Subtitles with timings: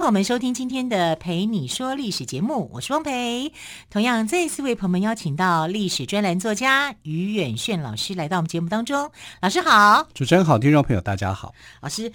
[0.00, 3.52] 朋友们收听今天的《陪你说历史》节目，我是汪培。
[3.90, 9.12] 同样再次为朋友们邀请到历史专栏作家于远炫老师来到我们节目当中。
[9.42, 11.54] 老师好，主持人好，听众朋友大家好。
[11.82, 12.10] 老师，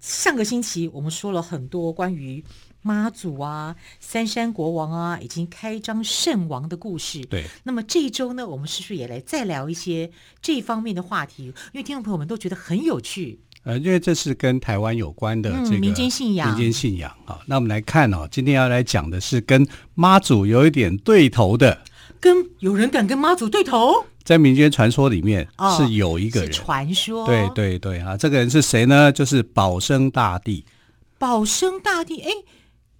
[0.00, 2.42] 上个星期我们说了很多关于
[2.80, 7.22] 妈祖啊、三山国王啊已经开张圣王的故事。
[7.26, 10.10] 对，那么这一周呢，我们是不是也来再聊一些
[10.40, 11.44] 这方面的话题？
[11.44, 13.42] 因为听众朋友们都觉得很有趣。
[13.64, 17.38] 呃，因为这是跟台湾有关的这个民间信仰，民间信仰啊。
[17.46, 21.78] 那我们来看哦，今天要来讲的是跟妈祖有一点对头的。
[22.20, 24.04] 跟有人敢跟妈祖对头？
[24.24, 25.46] 在民间传说里面
[25.76, 27.26] 是有一个人，哦、传说。
[27.26, 29.10] 对对对啊，这个人是谁呢？
[29.12, 30.64] 就是保生大帝。
[31.18, 32.30] 保生大帝，哎，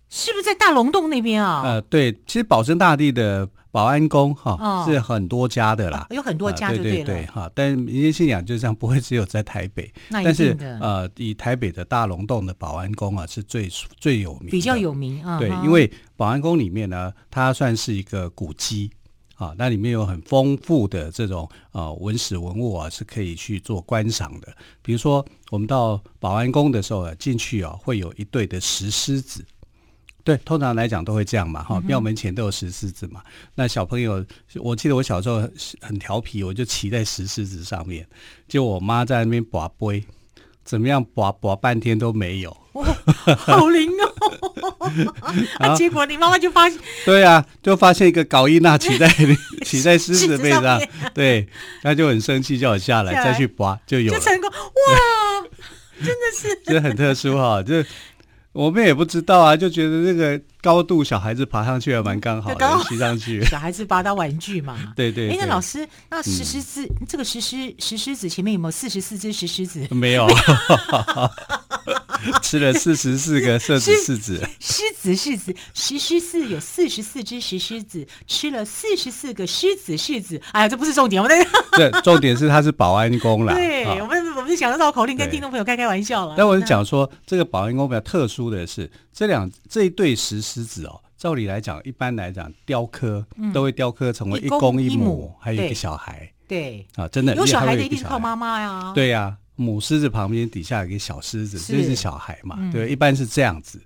[0.09, 1.63] 是不是在大龙洞那边啊？
[1.65, 3.49] 呃，对，其实保生大帝的。
[3.73, 7.51] 保安宫哈、哦、是很多家的啦，哦、有很多家就对了，对对对哈。
[7.55, 9.91] 但民间信仰就这样，不会只有在台北。
[10.11, 15.39] 但是呃，以台北的大龙洞的保安宫啊，是最最有名，比较有名啊。
[15.39, 18.91] 对，因为保安宫里面呢，它算是一个古迹
[19.37, 24.55] 啊，那里面有很丰富的这种呃文史文物啊，是可以去做观赏的。
[24.83, 29.43] 比如说，我们到保安宫的时候啊，进去啊，会有一对的石狮子。
[30.25, 33.21] 对，通常来讲都会这样嘛，哈，庙门前都有石狮子嘛。
[33.25, 34.25] 嗯、那小朋友，
[34.57, 35.43] 我记得我小时候
[35.81, 38.07] 很调皮，我就骑在石狮子上面，
[38.47, 40.05] 就我妈在那边拔杯，
[40.65, 42.85] 怎么样拔拔半天都没有，哦、
[43.37, 44.13] 好灵哦！
[45.59, 49.09] 啊，结果你妈妈就发现，对啊，就发现一个搞伊娜骑在
[49.67, 50.81] 骑在狮子背上，上
[51.13, 51.49] 对，
[51.83, 55.49] 她就很生气，叫我下来，再去拔，就有了，就成功哇！
[55.99, 57.83] 真的是， 这很特殊哈，就。
[58.53, 63.45] 我们也不知道啊，就觉得这个高度小孩子爬上去还蛮刚好的，骑上去。
[63.51, 64.79] 小孩子拔到玩具嘛。
[64.95, 65.37] 对对，对。
[65.37, 69.87] 哎，那老师，那石狮子、嗯、这个石狮石狮子前面有没有四十四只石狮子？
[69.91, 70.29] 没有。
[72.41, 80.41] 吃了四十四个狮子柿子，狮子柿子石狮子有四十四只石狮子，吃了四十四个狮子柿子。
[80.53, 83.55] 哎呀，这不是重点，我们 对，重点是它是保安工啦。
[83.55, 86.37] 对，我们我们就想绕口令跟听众朋友开开玩笑了。
[86.39, 96.33] 但我是讲说，这个保安工比较特殊的是，这两这一对石狮子哦，照理来讲，一般来讲雕刻都会雕刻成为一公一母，还有一个小孩。
[96.49, 98.93] 对啊，真的有小孩的一定是靠妈妈呀。
[98.95, 99.37] 对呀。
[99.55, 102.57] 母狮子旁边底下有一个小狮子，这是，小孩嘛？
[102.59, 103.79] 嗯、对，一般是这样子。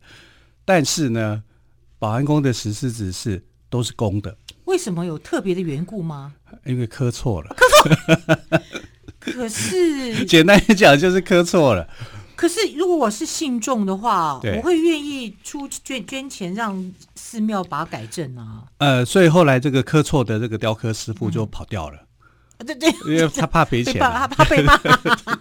[0.65, 1.43] 但是呢，
[1.99, 4.35] 保安宫的石狮子是都是公的。
[4.67, 6.33] 为什么有特别的缘故吗？
[6.65, 7.55] 因为刻错了。
[7.57, 8.61] 刻错。
[9.19, 11.87] 可是， 简单一讲就是刻错了。
[12.37, 18.65] 可是，如果我是信众的话，我会愿意出捐捐钱让寺庙把它改正啊。
[18.79, 21.97] 呃，所以后来这个刻错的这个雕刻师傅就跑掉了。
[21.97, 22.03] 嗯
[22.65, 24.75] 对对，因为他怕赔钱， 他怕被骂，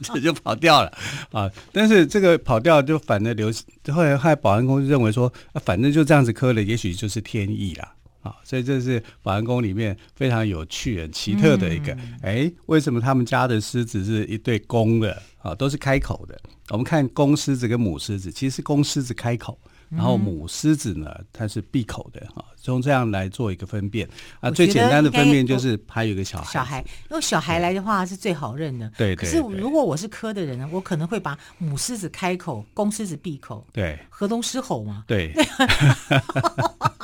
[0.04, 0.92] 这 就跑掉了
[1.32, 1.50] 啊！
[1.72, 3.50] 但是这个跑掉就反正留，
[3.94, 5.32] 后来害保安公司认为说，
[5.64, 7.88] 反正就这样子磕了，也许就是天意了
[8.22, 8.36] 啊！
[8.44, 11.94] 所以这是保安宫里面非常有趣、很奇特的一个。
[12.22, 15.56] 哎、嗯，为什么他们家的狮子是一对公的啊？
[15.56, 16.40] 都是开口的。
[16.70, 19.58] 我们看公狮子跟母狮子，其实是公狮子开口。
[19.88, 24.50] 然后母狮子呢，它是闭口的哈，从这样来做一个分辨啊。
[24.50, 28.92] 最简单的分辨就是还有一个小孩，小孩，因为小孩来的话是最好认的。
[28.98, 33.66] 对，可是如果我是科的人呢，我可能会把母狮子开口，公狮子闭口。
[33.72, 35.04] 对，河东狮吼嘛。
[35.06, 35.32] 对。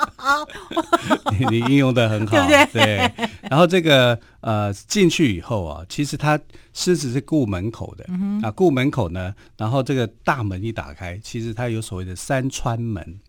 [1.37, 2.85] 你你应用的很好，对不对？
[2.85, 3.29] 对。
[3.50, 6.39] 然后这个呃进去以后啊，其实它
[6.73, 13.19] 狮子是顾门口的、嗯、啊，顾门口呢，然后这个大门一打开，其实它有所谓的三穿门。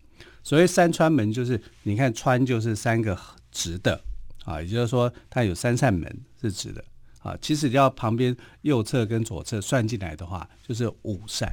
[0.43, 3.17] 所谓三穿门，就是你看穿就是三个
[3.49, 3.99] 直的
[4.43, 6.83] 啊，也就是说它有三扇门是直的
[7.21, 7.33] 啊。
[7.41, 11.49] 其实要旁边右侧跟左侧算进来的话，就是五扇。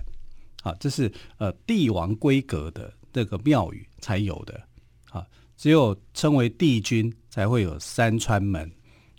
[0.62, 4.60] 好、啊，这是呃帝王规格的这个庙宇才有的。
[5.10, 5.26] 啊
[5.56, 8.70] 只有称为帝君才会有三川门，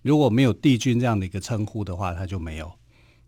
[0.02, 2.72] 如果没有帝君这样的一个称呼的话，它就没有。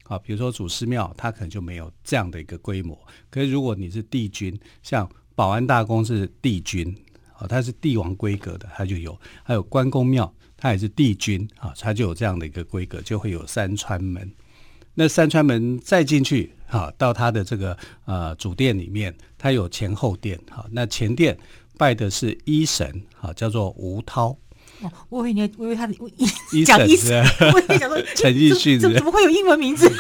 [0.04, 2.98] 好，比如说祖师庙，它可能就没有这样的一个规模。
[3.30, 6.94] 可是如果你是帝君，像保安大公是帝君，
[7.38, 9.16] 啊，它是帝王规格的，它就有。
[9.44, 14.30] 还有关公庙，它也是帝君，啊，它就有这样的一个规格，就会有三川门。
[14.96, 21.38] 那三川门再进去，哈，到它的这个呃主殿里面，它有前后殿，好，那前殿。
[21.78, 24.38] 拜的是医神，啊，叫做吴涛。
[24.82, 25.94] 哦，我以为你，我以为他 的
[26.66, 27.24] 讲医生，
[27.54, 29.92] 我以为讲说 陈奕迅，怎怎么会有英文名字？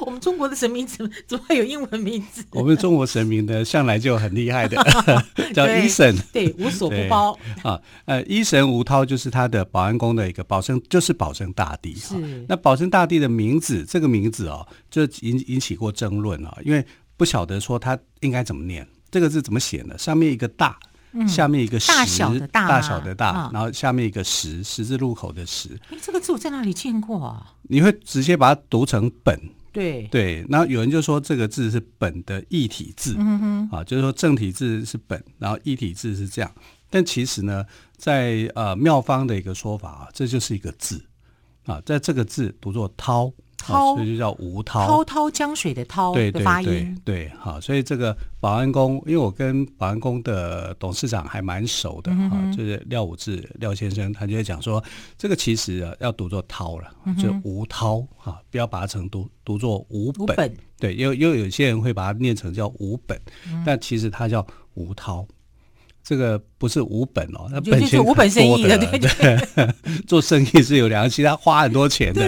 [0.00, 2.44] 我们中国的神明怎么怎么会有英文名字？
[2.50, 4.76] 我们中国神明呢，向来就很厉害的，
[5.54, 7.80] 叫医神，对，无所不包啊。
[8.06, 11.94] 呃，医神吴涛就是他的保安宫的一个保生，就是保生大帝。
[11.94, 12.16] 是，
[12.48, 16.84] 那保生大帝的名字，这个名字哦，就引引起过争论啊，因为
[17.16, 19.96] 不晓得说他应该怎么念，这个字怎么写呢？
[19.96, 20.76] 上面一个大。
[21.28, 25.78] 下面一个十，大小的大，大小的大，然后下面一个十，十字路口的十。
[25.90, 27.52] 哎，这个字我在哪里见过啊？
[27.64, 29.38] 你会直接把它读成本，
[29.74, 30.42] 对对。
[30.48, 36.50] 然后有人就说这个字是本的异体字，嗯哼，啊，就是说正体字是本，然后异体字是这样。
[36.88, 37.62] 但其实呢，
[37.98, 41.04] 在呃妙方的一个说法啊，这就是一个字
[41.66, 43.30] 啊，在这个字读作涛。
[43.62, 54.82] 滔，所以就叫吴涛，滔滔江水的滔的发音，对对对，对，好，所以这个保安宫，因为我跟保安宫的董事长还蛮熟的，哈、嗯，就是廖武志廖先生，他就会讲说，
[55.16, 63.16] 这个其实啊要读作涛了，就吴涛哈，不要把它成读读作吴本，对，因为因为有些人会把它念成叫吴本，
[63.48, 64.44] 嗯、但其实它叫
[64.74, 65.24] 吴涛。
[66.04, 69.68] 这个不是无本哦，那本钱无本生意的，对对，
[70.06, 72.24] 做生意是有良心，他花很多钱的，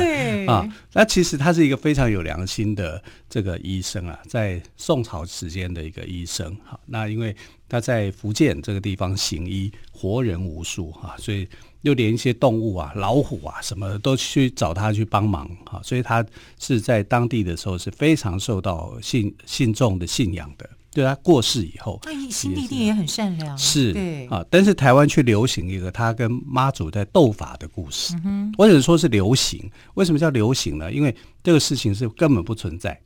[0.53, 0.69] 啊。
[0.93, 6.57] 那其实他是一个非常有良心的这个医生啊，在宋朝时间的一个医生。
[6.65, 7.35] 好，那因为
[7.69, 11.49] 他在福建这个地方行医，活人无数哈，所以
[11.81, 16.25] 又连一些动物啊，老虎啊什么都去找他去帮忙哈，所以他
[16.61, 20.71] 是在当地的时候是非常受到信信众的信仰的。
[20.95, 24.45] 对他过世以后，那新弟弟也很善良，是对啊。
[24.49, 28.15] 但是台湾却流行一个他跟妈祖在斗法的故事。
[28.25, 29.69] 嗯，我只能说是流行。
[29.95, 30.93] 为什么叫流行呢？
[30.93, 32.99] 因为这个事情是根本不存在。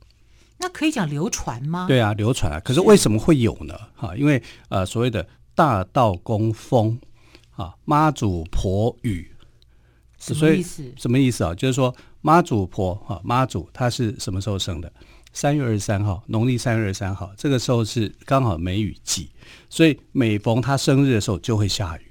[0.59, 1.87] 那可以讲流传吗？
[1.87, 2.59] 对啊，流传啊。
[2.59, 3.73] 可是为什么会有呢？
[3.95, 6.99] 哈，因为呃，所谓的大道公风
[7.55, 9.31] 啊，妈祖婆语，
[10.19, 10.93] 什么意思？
[10.95, 11.55] 什么意思啊？
[11.55, 14.91] 就是说妈祖婆哈，妈祖她是什么时候生的？
[15.31, 19.29] 三月二十三号，农历三月二十三号，这个时候是刚好梅雨季，
[19.69, 22.01] 所以每逢他生日的时候就会下雨，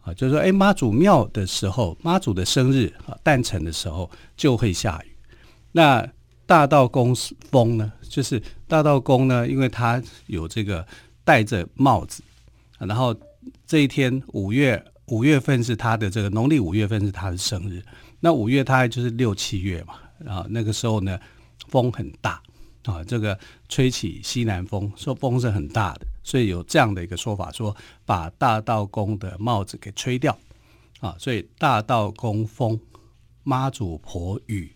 [0.00, 5.16] 啊，就是说，哎，妈祖庙的时候，妈祖的生日啊，诞辰的时候就会下雨。
[5.72, 6.04] 那
[6.46, 7.14] 大道公
[7.50, 10.84] 风呢，就是大道公呢，因为他有这个
[11.22, 12.22] 戴着帽子，
[12.78, 13.14] 然后
[13.66, 17.82] 这一天五月五月份是他的这个农历五月份是他的生日，
[18.18, 21.18] 那五月他就是六七月嘛，然后那个时候呢。
[21.68, 22.42] 风很大
[22.84, 30.36] 啊，这个吹起西南风，说风是很大的，所以有这样的一个说法，说把大道公的帽子给吹掉
[31.00, 32.80] 啊，所以大道公风，
[33.42, 34.72] 妈祖婆雨。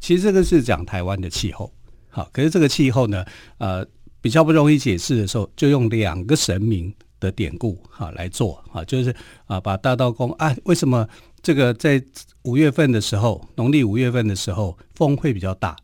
[0.00, 1.72] 其实这个是讲台湾的气候，
[2.10, 3.24] 好，可是这个气候呢，
[3.56, 3.86] 呃，
[4.20, 9.16] 比较不容易解释的时候，就用两个神明的典故哈来做啊，就是
[9.46, 11.08] 啊，把大道公啊，为什么
[11.42, 12.04] 这个在
[12.42, 15.74] 五月份的时候，农历五月份的时候风会比较大？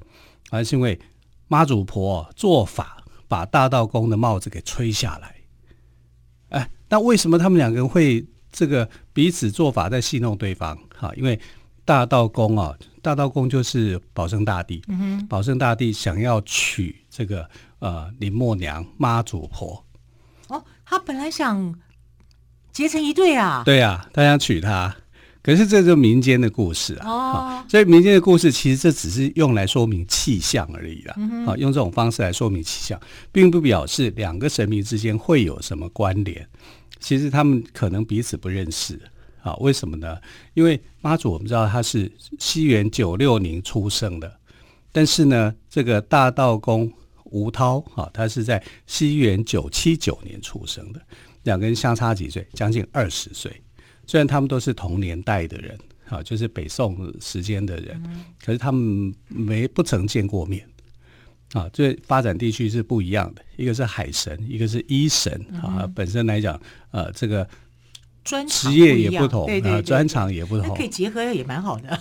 [0.51, 0.99] 还是因为
[1.49, 5.37] 妈祖婆做法把大道公的帽子给吹下来，
[6.49, 10.77] 哎，那为什么他们两个人会这个彼此做法在戏弄对方？
[10.97, 11.39] 哈，因为
[11.85, 17.49] 大道公啊，大道公就是保生大帝，嗯哼，保生大帝想要娶这个
[17.79, 19.85] 呃林默娘妈祖婆，
[20.49, 21.75] 哦，他本来想
[22.73, 24.95] 结成一对啊，对啊，他想娶她。
[25.43, 31.15] 可是这就是民间的故事啊，哦、所以民间的故事其实这只是用来说明气象而已啦。
[31.17, 33.01] 嗯、哼用这种方式来说明气象，
[33.33, 36.47] 并不表示两个神明之间会有什么关联。
[36.99, 39.01] 其实他们可能彼此不认识
[39.43, 39.55] 啊？
[39.61, 40.19] 为什么呢？
[40.53, 44.31] 因为妈祖我们知道他是西元九六年出生的，
[44.93, 46.93] 但是呢，这个大道公
[47.25, 51.01] 吴涛啊，他是在西元九七九年出生的，
[51.45, 52.47] 两个人相差几岁？
[52.53, 53.51] 将近二十岁。
[54.11, 60.67] 虽然他们都是同年代的人，啊，就是北宋时间的人，嗯、可是他们没不曾见过面，
[61.53, 67.49] 啊，这发展地区是不一样的，一个是海神，一个是医神，啊，嗯、本身来讲，呃，这个。
[68.23, 71.99] 专职业也不同，对对对，专长也不同，可以结合也蛮好的。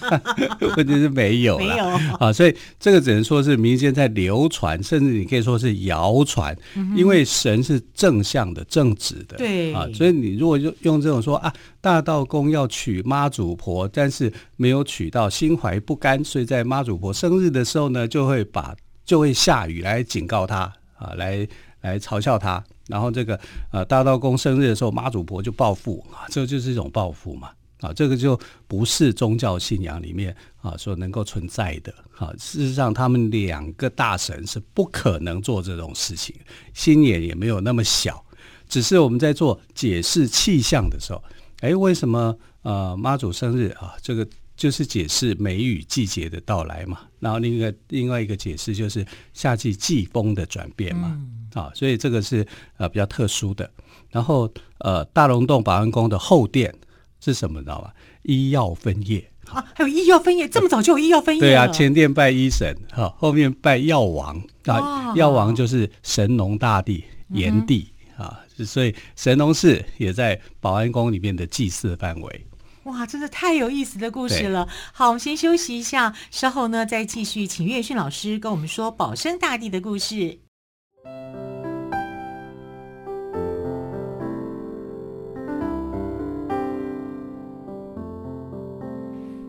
[0.76, 1.84] 问题是没有，没有
[2.18, 18.74] 啊，所以这个只能说是民间在流传，甚至你可以说是谣传，嗯、因为神是正向的、正直的，对啊，所以你如果用用这种说啊，大道公要娶妈祖婆，但是没有娶到，心怀不甘，所以在妈祖婆生日的时候呢，就会把
[19.04, 21.46] 就会下雨来警告他啊，来
[21.80, 22.62] 来嘲笑他。
[22.88, 23.38] 然后这个
[23.70, 32.34] 呃大道公生日的时候，妈祖婆就报复啊，这就是一种报复嘛啊，这个就不是宗教信仰里面啊所能够存在的啊。
[32.38, 36.34] 事实上，他们两个大神是不可能做这种事情，
[36.74, 38.24] 心眼也没有那么小。
[38.68, 41.22] 只是我们在做解释气象的时候，
[41.60, 43.94] 哎，为什么呃妈祖生日啊？
[44.02, 47.00] 这个就是解释梅雨季节的到来嘛。
[47.20, 51.16] 然后另一个另外一个解释就是夏季季风的转变嘛。
[51.16, 52.44] 嗯、啊，所以这个是
[52.78, 53.70] 呃比较特殊的。
[54.10, 56.74] 然后呃大龙洞保安宫的后殿
[57.20, 57.60] 是什么？
[57.60, 57.92] 你知道吗？
[58.22, 59.24] 医药分业。
[59.46, 61.40] 啊，还有医药分业，这么早就有医药分业？
[61.40, 72.46] 对啊，前殿拜医神，哈，后面拜药王啊，药王就是神农大帝炎帝、嗯、啊，所以神农氏也在保安宫里面的祭祀范围。
[72.84, 74.66] 哇，真的太有意思的故事了。
[74.92, 80.38] 好，我们先休息一下，稍后呢再继续，请岳训老师跟我们说保生大帝的故事。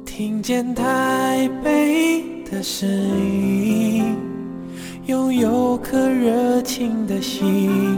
[0.06, 4.16] 听见台北的声音，
[5.06, 7.98] 拥有颗热情的心，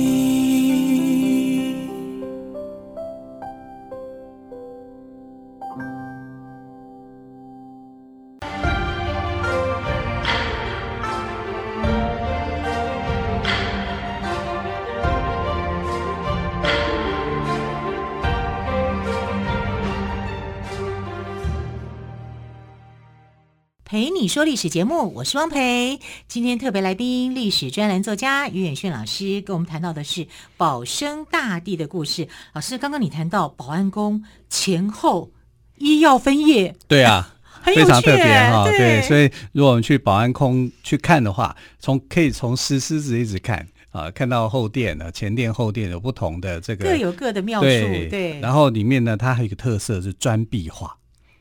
[23.91, 24.09] 一。
[24.09, 25.99] 蓓你说历史节目，我是汪培。
[26.27, 32.27] 今天特别来宾，历史专栏作家于远炫老师，跟我们谈到的是保生大帝的故事。
[32.53, 35.29] 老师，刚刚你谈到保安宫前后
[35.77, 38.65] 医药分业，对啊， 很非常特别哈、哦。
[38.65, 47.65] 对，对，所以如果我们去保安宫去看的话，从可以从石狮子一直看啊，看到后殿呢，前殿后殿有不同的这个各有各的妙处。
[47.65, 50.95] 对，对，然后里面呢，它还有一个特色是砖壁画。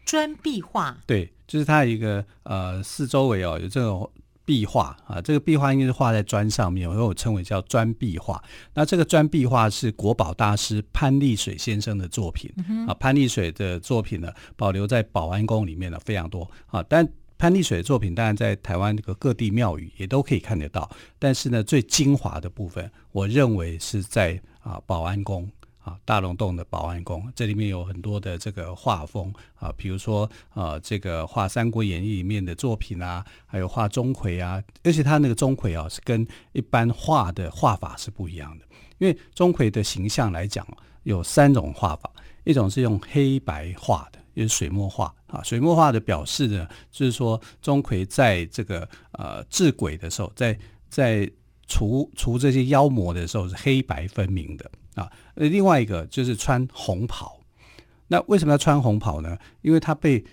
[0.04, 1.30] 砖壁画，对。
[1.50, 4.08] 就是它有一个呃四周围哦有这种
[4.44, 8.40] 壁画啊，这个壁画应该是画在砖上面，所以我称为叫砖壁画。
[8.72, 16.80] 那这个砖壁画是国宝大师潘丽水先生的作品、嗯、啊，潘丽水的作品呢保留在保安宫里面呢非常多啊。
[16.88, 20.88] 但潘丽水的作品当然在台湾这个各地庙宇也都可以看得到，
[21.18, 25.50] 但是呢最精华的部分，我认为是在啊保安宫。
[26.04, 38.64] 大龙洞的保安宫，这里面有很多的这个画风啊，比如说啊，这个画《三国演义》里面的作品啊，还有画钟馗啊，而且他那个钟馗啊，是跟一般画的画法是不一样的，
[38.98, 40.66] 因为钟馗的形象来讲，
[41.04, 42.10] 有三种画法，
[42.44, 51.30] 一种是用黑白画的，就是水墨画啊，水墨画的表示呢，就是说钟馗在这个呃治鬼的时候，在在
[51.66, 54.70] 除除这些妖魔的时候是黑白分明的。
[54.94, 57.38] 啊，另外一个就是穿红袍。
[58.12, 59.38] 那为什么要穿红袍呢？
[59.62, 60.24] 因为他被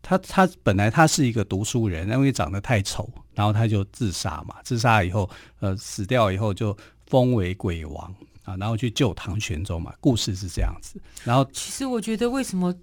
[0.00, 4.56] 他他本来他是一个读书人，因为长得太丑，然后他就自杀嘛。
[4.64, 5.28] 自杀以后，
[5.60, 6.74] 呃，死掉以后就
[7.06, 9.92] 封为鬼王啊，然后去救唐玄宗嘛。
[10.00, 10.98] 故事是这样子。
[11.22, 12.74] 然后，其实我觉得为什么？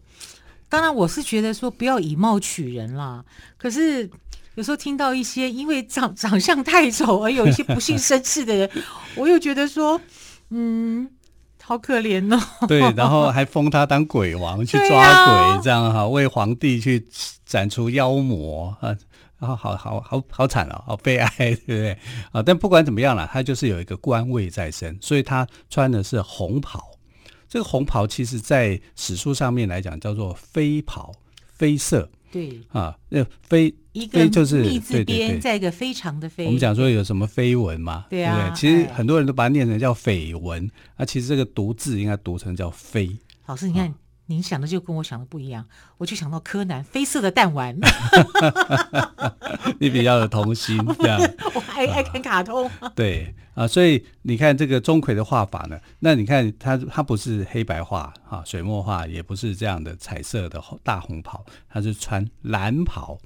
[0.69, 3.25] 当然，我是觉得说不要以貌取人啦。
[3.57, 4.07] 可是
[4.53, 8.69] 有时候听到一些因为长长相太丑而有一些不幸身世的人，
[9.15, 9.99] 我又觉得说。
[10.49, 11.09] 嗯，
[11.61, 12.39] 好可怜哦。
[12.67, 17.07] 对，然后还封他当鬼王去抓鬼，啊、这样哈，为皇帝去
[17.45, 18.95] 斩除妖魔啊，
[19.37, 21.97] 然后好好好好惨哦，好悲哀，对不对
[22.31, 22.41] 啊？
[22.43, 26.83] 但不管怎么样了，他就是有一个官位在身，所以他穿的是红袍。
[27.47, 31.11] 这个红袍其实在史书上面来讲叫做飞袍，
[31.51, 32.09] 飞色。
[32.31, 36.45] 对啊，那飞一个就是“密”字边，在一个非常的“非”。
[36.47, 38.05] 我们讲说有什么绯闻嘛？
[38.09, 38.59] 对啊，对不对？
[38.59, 43.09] 其实很多人都把它念成叫绯闻，啊，其实这个读字应该读成叫“飞”。
[43.47, 43.93] 老师，你看。
[44.29, 45.65] 啊您想的就跟我想的不一样，
[45.97, 47.75] 我就想到柯南绯色的弹丸。
[49.79, 51.19] 你比较有童心， 这样。
[51.55, 52.69] 我爱爱看卡通。
[52.95, 63.17] 对啊，所以你看这个钟馗的画法呢，那你看他他不是黑白画啊，水墨画也不是这样的彩色的大红袍，他是穿蓝袍。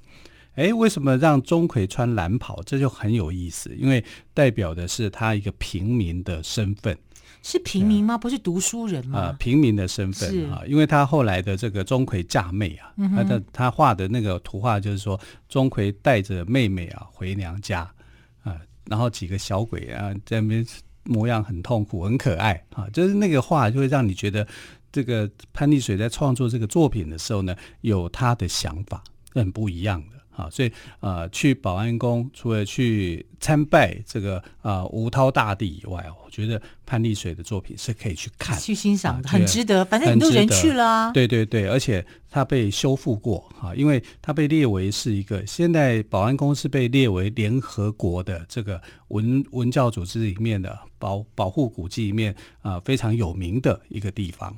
[0.56, 2.62] 哎，为什么让钟馗穿蓝袍？
[2.66, 4.02] 这就很有意思，因为
[4.34, 6.98] 代表的是他一个平民的身份。
[7.44, 8.18] 是平民吗？
[8.18, 9.20] 不是读书人吗？
[9.20, 15.20] 啊，平民的身份啊，因为他后来的这个钟馗嫁妹啊，他、嗯、的他画的那个图画就是说，
[15.50, 17.82] 钟馗带着妹妹啊回娘家
[18.44, 20.66] 啊，然后几个小鬼啊在那边
[21.04, 24.48] 模样很痛苦，很可爱啊，就是那个画就会让你觉得，
[24.90, 39.86] 这个潘丽水在创作这个作品的时候呢，有他的想法，很不一样的啊，所以呃，去保安宫除了去参拜这个呃吴涛大帝以外，我觉得潘丽水的作品是可以去看、去欣赏的，啊、很值得。
[39.86, 54.56] 反正很多人去了、啊，对对对，而且它被修复过啊，因为它被列为是一个现在保安宫是被列为联合国的这个文文教组织里面的保保护古迹里面啊非常有名的一个地方。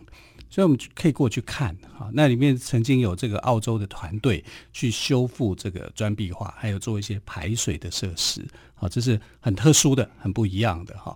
[0.56, 8.42] 所以我们可以过去看哈，那里面曾经有这个澳洲的团队去修复这个砖壁画，还有做一些排水的设施，
[8.74, 11.14] 好，这是很特殊的、很不一样的哈。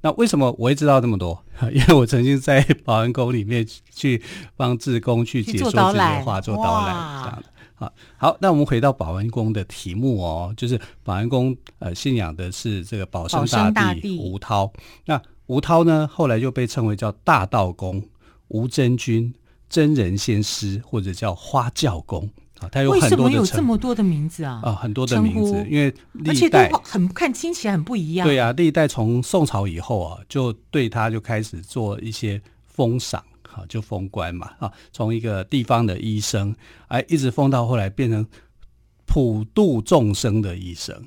[0.00, 1.44] 那为什么我会知道这么多？
[1.70, 4.22] 因为我曾经在保安宫里面去
[4.56, 7.44] 帮志工去解说这些画、做导览这样的。
[7.74, 14.72] 好，好，那我们回到保安宫的题目哦，就是保安宫呃信仰的是这个保生大帝吴涛。
[15.04, 18.02] 那吴涛呢，后来就被称为叫大道公。
[18.48, 19.32] 吴真君、
[19.68, 22.28] 真人仙师，或者叫花轿公
[22.60, 23.16] 啊，他有很多的。
[23.16, 24.60] 为什么有这么多的名字啊？
[24.64, 25.94] 啊，很多的名字，因为
[26.26, 28.26] 而且都很看听起来很不一样。
[28.26, 36.54] 对啊，历代从宋朝以后啊，就对他就开始做一些封赏，哈，就封官嘛，啊，从一个地方的医生，
[36.88, 38.26] 哎，一直封到后来变成
[39.06, 41.04] 普度众生的医生。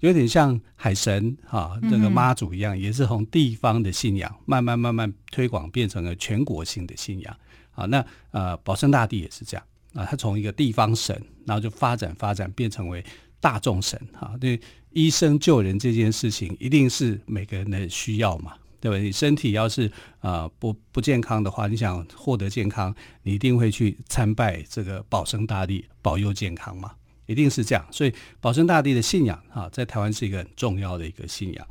[0.00, 7.36] 有点像海神哈，这个妈祖一样，也是从地方的信仰慢慢慢慢推广，变成了全国性的信仰。
[7.70, 9.64] 好，那呃，保生大帝也是这样
[9.94, 13.04] 啊，他从一个地方神，然后就发展发展，变成为
[13.40, 14.34] 大众神哈。
[14.40, 18.96] 对，医生救人这件事情，一定是每个人的需要嘛，对吧？
[18.96, 19.86] 你身体要是
[20.20, 26.92] 啊、呃、不不健康的话，你想获得健康，你一定会去参拜这个保生大帝保佑健康嘛。
[27.30, 31.66] 一定是这样，所以保生大帝的信仰啊，在台湾是一个很重要的一个信仰。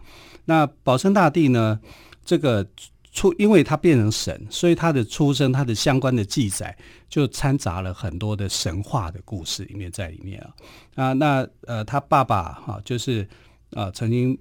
[0.45, 1.77] 那保生大帝呢，
[2.23, 2.65] 这个
[3.11, 6.75] 出，因为他变成神，所以他的出生，他的相关的记载
[7.09, 10.55] 就掺杂了很多的神话的故事里面在里面啊。
[10.95, 13.27] 啊，那呃，他爸爸哈，就是
[13.71, 14.37] 啊，曾经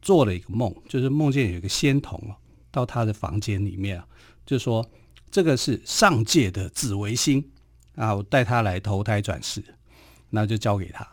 [0.00, 2.32] 做了一个梦，就是梦见有一个仙童啊，
[2.70, 4.06] 到他的房间里面啊，
[4.46, 4.88] 就说
[5.30, 7.44] 这个是上界的紫微星
[7.96, 9.62] 啊，我带他来投胎转世。
[10.30, 11.06] 那就交给他，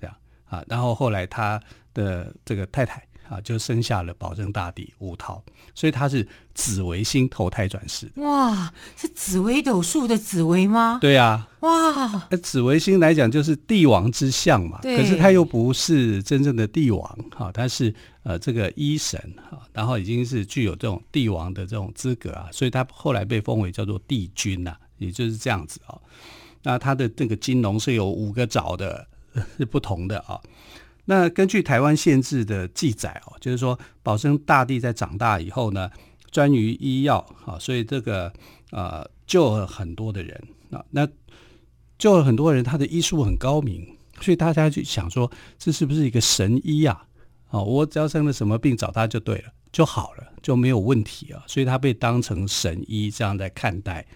[0.00, 1.60] 这样啊，然后后来他
[1.94, 5.42] 的这个太太啊，就生下了保生大帝吴涛，
[5.74, 8.10] 所以他是紫微星投胎转世。
[8.16, 10.98] 哇，是紫微斗数的紫微吗？
[11.00, 11.48] 对啊。
[11.60, 14.98] 哇，那紫微星来讲就是帝王之相嘛，对。
[14.98, 17.94] 可是他又不是真正的帝王哈，他是
[18.24, 19.18] 呃这个医神
[19.50, 25.96] 哈，然后已经是具有这种帝王的这种资格啊，所以他后来被封为叫做帝君呐，也就是这样子啊。
[26.62, 29.06] 那他的这个金龙是有五个爪的，
[29.58, 30.40] 是不同的啊。
[31.04, 35.90] 那根据台湾县志的记载哦，就是说保生大帝在长大以后呢，
[36.30, 38.32] 专于医药啊，所以这个
[38.70, 40.84] 呃救了很多的人啊。
[40.90, 41.08] 那
[41.98, 47.04] 救了很多人，他的医术很高明，所以大家就想说，这是不是一个神医啊？
[47.50, 51.42] 啊，我只要生了什么病，找他就对了，就好了，就没有问题啊。
[51.48, 54.06] 所以他被当成神医这样在看待。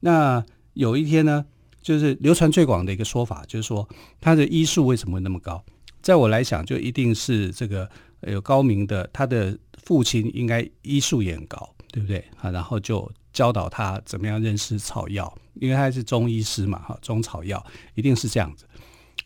[0.00, 1.44] 那有一天呢，
[1.88, 3.88] 就是流传最广的一个说法，就是说
[4.20, 5.64] 他的医术为什么会那么高？
[6.02, 7.88] 在我来讲，就一定是这个
[8.26, 12.50] 有高明的，他的父亲应该医术也很高，对不对啊？
[12.50, 18.66] 然后就教导他怎么样认识草药，因为他是中医师嘛，哈，中草药一定是这样子。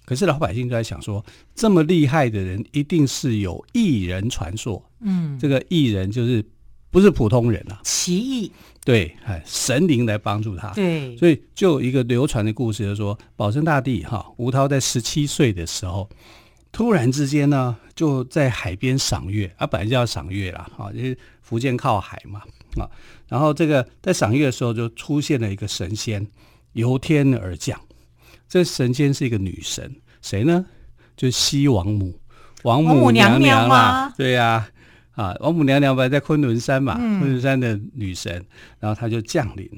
[0.05, 1.25] 可是老百姓就在想说，
[1.57, 6.45] 这么厉害的人，一定是有异人传说，嗯，这个异人就是。
[6.93, 8.53] 不是普通人啊，奇异。
[8.85, 16.11] 对，哎，神灵来帮助他，对，所以就有一个流传的故事，就是说保生大帝哈吴涛在十七岁的时候，
[16.73, 22.41] 突然之间呢，就在海边赏月啊，本来就要赏月啦，哈，因为福建靠海嘛，
[22.77, 22.91] 啊，
[23.29, 26.27] 然后这个在赏月的时候就出现了一个神仙
[26.73, 27.81] 由天而降，
[28.49, 30.67] 这神仙是一个女神，谁呢？
[31.17, 32.19] 就是西王母，
[32.65, 34.69] 王母娘娘啊，对呀、啊。
[35.13, 38.47] 啊，王母娘娘本来在昆仑山嘛，昆仑山的女神，嗯、
[38.81, 39.69] 然后她就降临，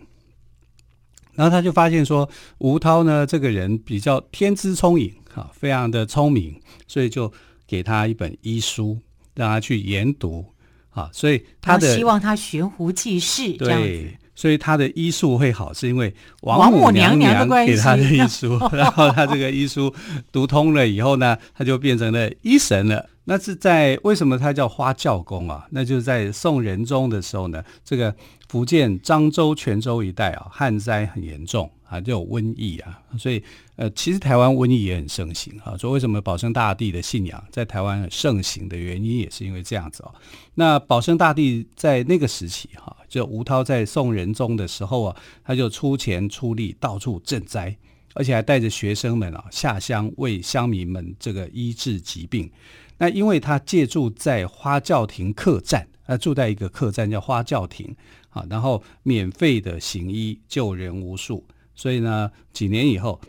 [1.33, 6.55] 然后她就发现说吴涛呢这个人比较天资聪颖，啊，非常的聪明，
[6.87, 7.33] 所以就
[7.66, 8.97] 给他一本医书，
[9.35, 10.47] 让他去研读，
[10.90, 19.92] 啊，所以他的希望他悬壶济世，对，所以他的医术会好，是因为王母娘娘给他的医书， 然后他这个医书
[20.31, 23.11] 读通了以后呢，他就变成了医神了。
[23.26, 25.66] 那是在为什么他叫花轿公啊？
[25.70, 28.14] 那就是在宋仁宗的时候呢，这个
[28.48, 33.42] 福建漳州、泉州一带啊，旱灾很严重啊，就有瘟疫啊，所以
[33.76, 35.74] 呃，其实台湾瘟疫也很盛行啊。
[35.76, 40.14] 所以为什么保生大帝的信仰在台湾很盛行的原因，也是因为这样子哦。
[40.54, 47.74] 那保生大帝在那个时期哈，就吴涛在宋仁宗的时候啊，他就出钱出力到处赈灾
[48.12, 52.50] 而且还带着学生们啊下乡为乡民们这个医治疾病。
[52.98, 57.94] 那因为他借住在花轿亭客栈，他住在一个客栈叫花轿亭
[58.30, 63.20] 啊，然后免费的行医救人无数，所以呢，几年以后，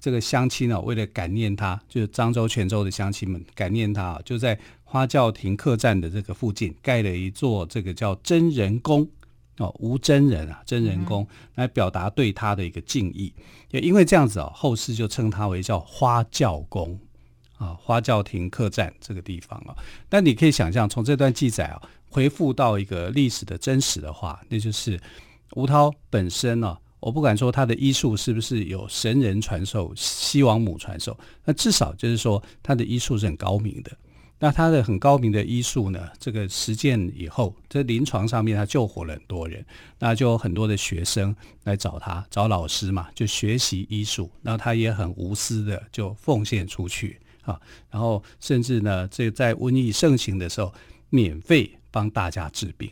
[0.00, 9.08] 这个乡亲呢，为了感念他，就是漳州、泉州的乡亲们感念他，就在花轿亭客栈的这个附近盖了一座这个叫真人宫
[9.58, 13.32] 哦，无真人啊，真人宫来表达对他的一个敬意。
[13.70, 16.98] 也因为这样子啊，后世就称他为叫花轿宫。
[17.64, 19.74] 啊，花轿亭客栈这个地方啊，
[20.08, 25.00] 但你可以想象，从这段记载啊，回复到一个历史的真实的话，那就是
[25.52, 33.90] 吴涛本身呢、啊，我不敢说他的医术是不是有神人传授、西王母传授，那至少就是说他的医术是很高明的。
[34.40, 39.64] 那他的很高明的医术呢，这个实践以后，在临床上面他救活了很多人，
[39.98, 47.18] 那就有很多的学生来找他，找老师嘛，就学习医术，那他也很无私的就奉献出去。
[47.44, 50.72] 啊，然后甚至呢，这在瘟疫盛行的时候，
[51.10, 52.90] 免费帮大家治病，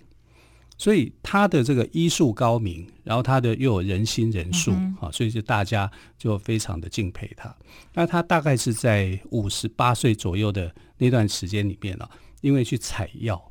[0.77, 7.55] 所以他的这个医术高明，然后他的又有人心仁术啊，所以就大家就非常的敬佩他。
[7.95, 12.09] 那他大概是在五十八岁左右的那段时间里面呢，
[12.43, 13.43] 因为去采药，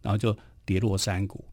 [0.00, 1.44] 然后就跌落山谷，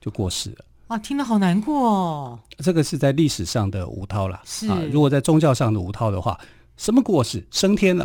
[0.00, 0.64] 就过世了。
[0.88, 2.40] 哇，听得好难过哦。
[2.58, 6.38] 这个是在历史上的吴涛啦，是啊，如果在宗教上的吴涛的话。
[6.82, 7.46] 什么过世？
[7.52, 8.04] 升天了，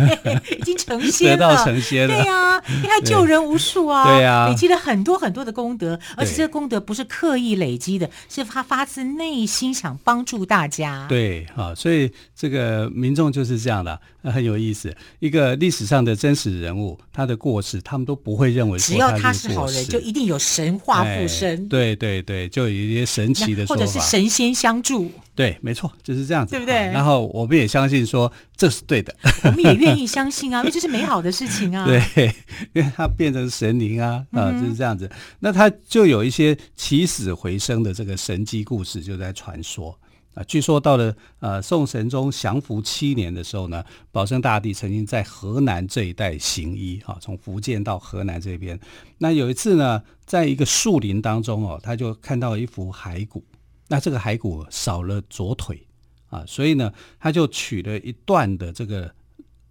[0.58, 2.14] 已经成仙了，成仙了。
[2.14, 11.04] 对呀、啊，你看救人无数啊，对呀、啊，累积了很多很多的功德，而且这个功德不是刻意累积的，是他发自内心想帮助大家。
[11.06, 14.94] 对啊，所以这个民众就是这样的，很有意思。
[15.18, 21.62] 一个历史上的真实人物，他的过世，他们都不会认为只要他是好人，就一定有神话附身。
[21.62, 25.10] 哎、对对对，就有一些神奇的说法，或者是神仙相助。
[25.34, 26.74] 对，没错，就是这样子，对不对？
[26.74, 31.84] 然后我们也相信说这是对的，我们也愿意相信啊，因为这是美好的事情啊。
[32.14, 32.32] 对，
[32.72, 35.10] 因为他变成神灵啊，啊，就是这样子。
[35.40, 39.98] 那他就有一些起死回生的这个神迹故事，就在传说
[40.34, 40.44] 啊。
[40.44, 48.78] 据说到了呃宋神宗降服七年的时候呢，保生大帝曾经在河南这一带行医啊，从福建到河南这边。
[49.18, 53.44] 那有一次呢，在一个树林当中哦，他就看到一幅骸骨。
[53.88, 55.86] 那这个骸骨少了左腿
[56.30, 59.14] 啊，所以呢，他就取了一段的这个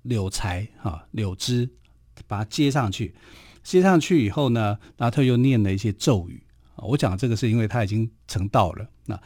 [0.04, 1.68] 柳材啊、柳枝，
[2.28, 3.14] 把它接上去。
[3.64, 6.44] 接上去以后呢，然后他又念了一些咒语
[6.76, 6.86] 啊。
[6.86, 8.88] 我讲这个是因为他已经成道了。
[9.06, 9.20] 那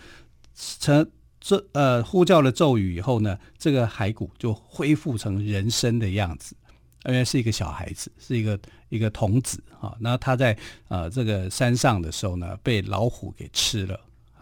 [0.55, 1.07] 成
[1.47, 6.53] 这呃呼叫了咒语以后呢，这个骸骨就恢复成人身的样子，
[7.05, 9.95] 因为是一个小孩子，是一个一个童子啊。
[10.01, 10.57] 那他在
[10.89, 13.97] 呃这个山上的时候呢，被老虎给吃了。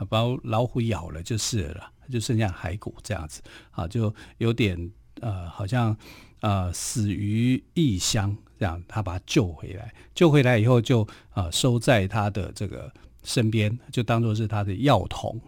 [0.10, 3.40] 把老虎咬了就是了，就剩下骸骨这样子
[3.70, 4.92] 啊，就有点
[5.22, 5.96] 呃，好像
[6.40, 8.82] 呃死于异乡这样。
[8.88, 12.92] 他把他救回来，救回来以后就啊、呃、收在他的这个
[13.24, 15.40] 身边，就当做是他的药童。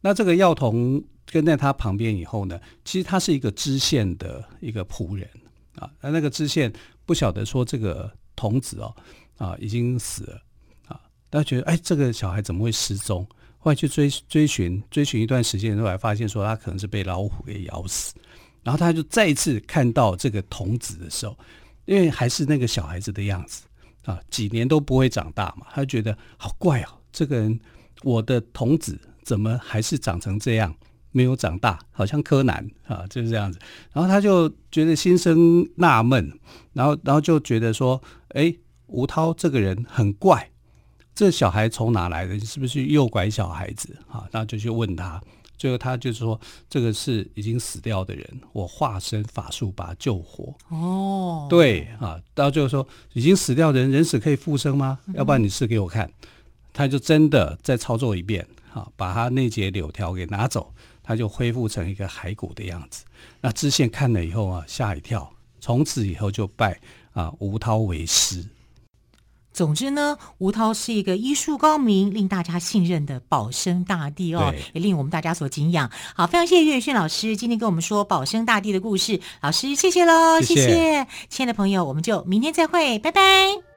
[0.00, 5.28] 那这个药童跟在他旁边以后呢，其实他是一个知县的一个仆人
[5.76, 5.90] 啊。
[6.00, 6.72] 那那个知县
[7.04, 8.94] 不晓得说这个童子哦
[9.36, 10.42] 啊已经死了
[10.86, 13.26] 啊，他觉得哎这个小孩怎么会失踪？
[13.58, 18.14] 后来去追追寻追寻一段时间，后来发现说他可能是被老虎给咬死，
[18.62, 21.36] 然后他就再一次看到这个童子的时候，
[21.84, 23.64] 因为还是那个小孩子的样子
[24.04, 27.60] 啊，几年都不会长大嘛，他就觉得好怪哦，这个人
[28.04, 28.96] 我的童子
[29.28, 30.74] 怎么还是长成这样，
[31.12, 33.58] 没有长大，好像柯南啊，就是这样子，
[33.92, 36.32] 然后他就觉得心生纳闷，
[36.72, 38.54] 然后然后就觉得说，哎，
[38.86, 40.48] 吴涛这个人很怪。
[41.14, 42.32] 这小孩从哪来的？
[42.32, 44.26] 你是不是诱拐小孩子啊？
[44.30, 45.20] 然后就去问他，
[45.58, 50.54] 最后他就是说，这个是已经死掉的人，我化身法术把他救活。
[50.70, 54.98] 哦，对啊，到最后说，已经死掉的人，人死可以复生吗？
[55.12, 56.10] 要不然你试给我看。
[56.72, 58.46] 他就真的再操作一遍，
[58.78, 63.04] 啊，把他那截柳条给拿走，他就恢复成一个骸骨的样子。
[63.40, 66.80] 那知县看了以后啊，吓一跳，从此以后就拜
[67.12, 68.44] 啊吴涛为师。
[69.52, 75.90] 总之呢，吴涛是一个医术高明、令大家信任的保生大帝哦，也令我们大家所敬仰。
[76.14, 83.67] 好，非常谢谢岳轩老师今天跟我们说保生大帝的故事，老师谢谢喽，谢谢，亲爱的朋友，我们就明天再会，拜拜。